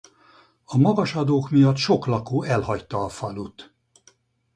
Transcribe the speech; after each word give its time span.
A 0.65 0.77
magas 0.77 1.15
adók 1.15 1.49
miatt 1.49 1.75
sok 1.75 2.05
lakó 2.05 2.43
elhagyta 2.43 3.03
a 3.03 3.09
falut. 3.09 3.73